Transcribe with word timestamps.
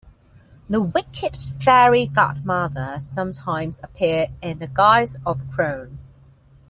The 0.67 0.81
wicked 0.81 1.37
fairy 1.63 2.07
godmother 2.07 2.97
sometimes 3.01 3.79
appears 3.83 4.29
in 4.41 4.57
the 4.57 4.65
guise 4.65 5.15
of 5.27 5.43
a 5.43 5.45
crone. 5.53 5.99